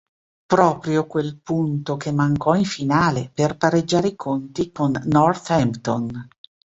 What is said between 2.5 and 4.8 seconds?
in finale per pareggiare i conti